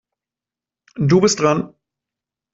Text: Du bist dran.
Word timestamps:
Du 0.97 1.21
bist 1.21 1.39
dran. 1.41 1.75